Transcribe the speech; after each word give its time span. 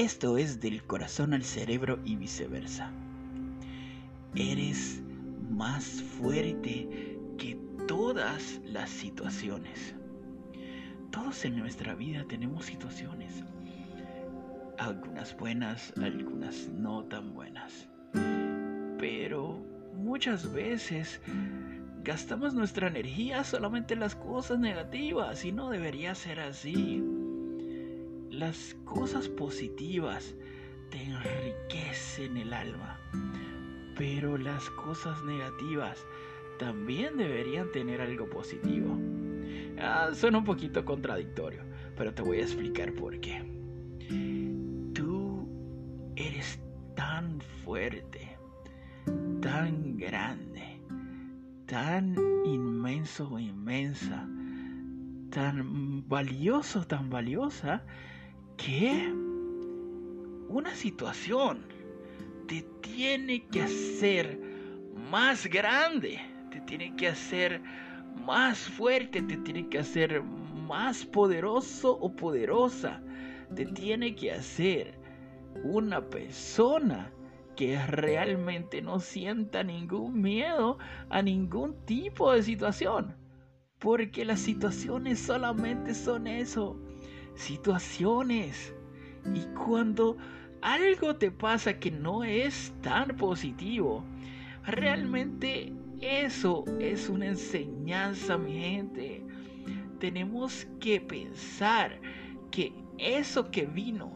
Esto 0.00 0.38
es 0.38 0.62
del 0.62 0.82
corazón 0.84 1.34
al 1.34 1.44
cerebro 1.44 1.98
y 2.06 2.16
viceversa. 2.16 2.90
Eres 4.34 5.02
más 5.50 5.84
fuerte 5.84 7.18
que 7.36 7.58
todas 7.86 8.62
las 8.64 8.88
situaciones. 8.88 9.94
Todos 11.10 11.44
en 11.44 11.58
nuestra 11.58 11.94
vida 11.94 12.24
tenemos 12.26 12.64
situaciones. 12.64 13.44
Algunas 14.78 15.36
buenas, 15.36 15.92
algunas 16.02 16.68
no 16.68 17.04
tan 17.04 17.34
buenas. 17.34 17.86
Pero 18.98 19.62
muchas 19.98 20.50
veces 20.50 21.20
gastamos 22.02 22.54
nuestra 22.54 22.88
energía 22.88 23.44
solamente 23.44 23.92
en 23.92 24.00
las 24.00 24.16
cosas 24.16 24.60
negativas 24.60 25.44
y 25.44 25.52
no 25.52 25.68
debería 25.68 26.14
ser 26.14 26.40
así. 26.40 27.19
Las 28.40 28.74
cosas 28.86 29.28
positivas 29.28 30.34
te 30.88 31.02
enriquecen 31.02 32.38
el 32.38 32.54
alma, 32.54 32.98
pero 33.98 34.38
las 34.38 34.70
cosas 34.70 35.22
negativas 35.24 36.06
también 36.58 37.18
deberían 37.18 37.70
tener 37.70 38.00
algo 38.00 38.30
positivo. 38.30 38.98
Ah, 39.78 40.08
suena 40.14 40.38
un 40.38 40.44
poquito 40.44 40.82
contradictorio, 40.86 41.60
pero 41.98 42.14
te 42.14 42.22
voy 42.22 42.38
a 42.38 42.44
explicar 42.44 42.94
por 42.94 43.20
qué. 43.20 43.44
Tú 44.94 45.46
eres 46.16 46.58
tan 46.96 47.42
fuerte, 47.62 48.38
tan 49.42 49.98
grande, 49.98 50.80
tan 51.66 52.16
inmenso 52.46 53.28
o 53.28 53.38
inmensa, 53.38 54.26
tan 55.28 56.08
valioso, 56.08 56.86
tan 56.86 57.10
valiosa, 57.10 57.84
que 58.64 59.10
una 60.48 60.74
situación 60.74 61.64
te 62.46 62.62
tiene 62.82 63.46
que 63.46 63.62
hacer 63.62 64.38
más 65.10 65.46
grande, 65.46 66.20
te 66.50 66.60
tiene 66.62 66.94
que 66.94 67.08
hacer 67.08 67.62
más 68.26 68.58
fuerte, 68.58 69.22
te 69.22 69.38
tiene 69.38 69.68
que 69.68 69.78
hacer 69.78 70.22
más 70.22 71.06
poderoso 71.06 71.96
o 72.00 72.14
poderosa, 72.14 73.02
te 73.54 73.64
tiene 73.64 74.14
que 74.14 74.32
hacer 74.32 74.98
una 75.64 76.04
persona 76.10 77.10
que 77.56 77.78
realmente 77.86 78.82
no 78.82 79.00
sienta 79.00 79.62
ningún 79.62 80.20
miedo 80.20 80.78
a 81.08 81.22
ningún 81.22 81.74
tipo 81.86 82.32
de 82.32 82.42
situación. 82.42 83.16
Porque 83.78 84.26
las 84.26 84.40
situaciones 84.40 85.18
solamente 85.18 85.94
son 85.94 86.26
eso, 86.26 86.78
situaciones. 87.34 88.74
Y 89.34 89.40
cuando 89.54 90.16
algo 90.62 91.16
te 91.16 91.30
pasa 91.30 91.78
que 91.78 91.90
no 91.90 92.24
es 92.24 92.72
tan 92.82 93.16
positivo, 93.16 94.04
realmente 94.64 95.72
eso 96.00 96.64
es 96.78 97.08
una 97.08 97.26
enseñanza, 97.26 98.38
mi 98.38 98.60
gente. 98.60 99.22
Tenemos 99.98 100.66
que 100.80 101.00
pensar 101.00 102.00
que 102.50 102.72
eso 102.98 103.50
que 103.50 103.66
vino, 103.66 104.12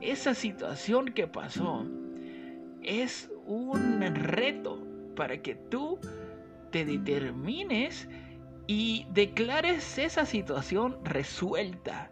esa 0.00 0.34
situación 0.34 1.06
que 1.12 1.26
pasó, 1.26 1.86
es 2.82 3.30
un 3.46 4.00
reto 4.14 4.82
para 5.16 5.40
que 5.40 5.54
tú 5.54 5.98
te 6.70 6.84
determines 6.84 8.08
y 8.66 9.06
declares 9.12 9.98
esa 9.98 10.26
situación 10.26 10.98
resuelta. 11.04 12.10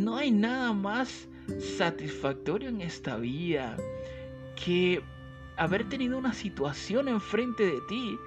No 0.00 0.16
hay 0.16 0.30
nada 0.30 0.72
más 0.72 1.28
satisfactorio 1.76 2.70
en 2.70 2.80
esta 2.80 3.18
vida 3.18 3.76
que 4.64 5.02
haber 5.58 5.90
tenido 5.90 6.16
una 6.16 6.32
situación 6.32 7.06
enfrente 7.06 7.66
de 7.66 7.80
ti, 7.86 8.18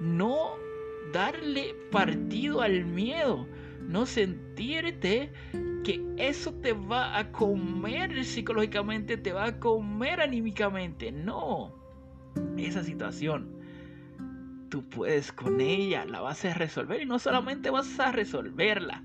no 0.00 0.50
darle 1.14 1.74
partido 1.90 2.60
al 2.60 2.84
miedo, 2.84 3.46
no 3.88 4.04
sentirte 4.04 5.32
que 5.82 6.04
eso 6.18 6.52
te 6.52 6.74
va 6.74 7.16
a 7.16 7.32
comer 7.32 8.22
psicológicamente, 8.26 9.16
te 9.16 9.32
va 9.32 9.46
a 9.46 9.58
comer 9.58 10.20
anímicamente. 10.20 11.10
No, 11.10 11.74
esa 12.58 12.84
situación 12.84 13.56
tú 14.68 14.86
puedes 14.90 15.32
con 15.32 15.58
ella, 15.62 16.04
la 16.04 16.20
vas 16.20 16.44
a 16.44 16.52
resolver 16.52 17.00
y 17.00 17.06
no 17.06 17.18
solamente 17.18 17.70
vas 17.70 17.98
a 17.98 18.12
resolverla, 18.12 19.02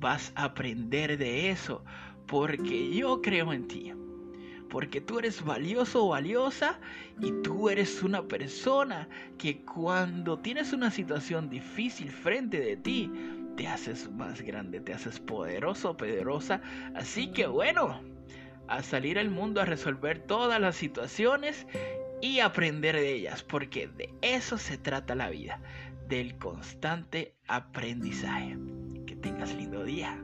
vas 0.00 0.32
a 0.34 0.44
aprender 0.44 1.18
de 1.18 1.50
eso, 1.50 1.84
porque 2.26 2.94
yo 2.94 3.20
creo 3.22 3.52
en 3.52 3.68
ti. 3.68 3.92
Porque 4.68 5.00
tú 5.00 5.20
eres 5.20 5.44
valioso 5.44 6.06
o 6.06 6.08
valiosa 6.08 6.80
y 7.20 7.30
tú 7.42 7.68
eres 7.68 8.02
una 8.02 8.22
persona 8.22 9.08
que 9.38 9.64
cuando 9.64 10.38
tienes 10.38 10.72
una 10.72 10.90
situación 10.90 11.48
difícil 11.48 12.10
frente 12.10 12.58
de 12.58 12.76
ti, 12.76 13.10
te 13.56 13.68
haces 13.68 14.10
más 14.10 14.40
grande, 14.42 14.80
te 14.80 14.92
haces 14.92 15.20
poderoso 15.20 15.96
poderosa. 15.96 16.60
Así 16.94 17.30
que 17.30 17.46
bueno, 17.46 18.00
a 18.68 18.82
salir 18.82 19.18
al 19.18 19.30
mundo 19.30 19.60
a 19.60 19.64
resolver 19.64 20.18
todas 20.18 20.60
las 20.60 20.76
situaciones 20.76 21.66
y 22.20 22.40
aprender 22.40 22.96
de 22.96 23.12
ellas, 23.12 23.42
porque 23.42 23.88
de 23.88 24.12
eso 24.22 24.58
se 24.58 24.78
trata 24.78 25.14
la 25.14 25.30
vida, 25.30 25.60
del 26.08 26.36
constante 26.38 27.34
aprendizaje 27.46 28.56
tengas 29.24 29.54
lindo 29.54 29.82
día. 29.84 30.22